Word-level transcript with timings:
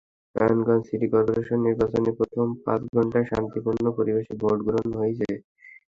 Narayanganj 0.35 0.83
city 0.87 1.07
corporation 1.13 1.59
নির্বাচনে 1.67 2.11
প্রথম 2.19 2.45
পাঁচ 2.65 2.81
ঘণ্টায় 2.93 3.29
শান্তিপূর্ণ 3.31 3.85
পরিবেশে 3.97 4.33
ভোট 4.41 4.57
গ্রহণ 4.67 4.89
হয়েছে। 4.99 5.29